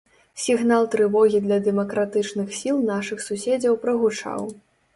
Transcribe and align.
Сігнал 0.43 0.87
трывогі 0.95 1.41
для 1.47 1.59
дэмакратычных 1.67 2.57
сіл 2.63 2.81
нашых 2.89 3.23
суседзяў 3.29 3.81
прагучаў. 3.87 4.53